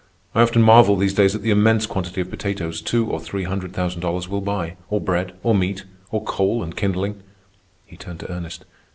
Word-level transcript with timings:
I 0.33 0.41
often 0.41 0.63
marvel 0.63 0.95
these 0.95 1.13
days 1.13 1.35
at 1.35 1.43
the 1.43 1.51
immense 1.51 1.85
quantity 1.85 2.21
of 2.21 2.31
potatoes 2.31 2.81
two 2.81 3.05
or 3.07 3.19
three 3.19 3.43
hundred 3.43 3.71
thousand 3.73 4.01
dollars 4.01 4.27
will 4.27 4.41
buy, 4.41 4.73
or 4.89 4.99
bread, 4.99 5.33
or 5.43 5.53
meat, 5.53 5.83
or 6.09 6.23
coal 6.23 6.63
and 6.63 6.75
kindling." 6.75 7.21
He 7.85 7.97
turned 7.97 8.21
to 8.21 8.31
Ernest. 8.31 8.65